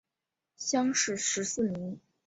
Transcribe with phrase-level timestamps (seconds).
[0.57, 1.99] 乡试十四名。